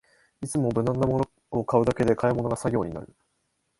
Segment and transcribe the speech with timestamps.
[0.41, 3.15] いつも無難なものを買うだけで買い物が作業になる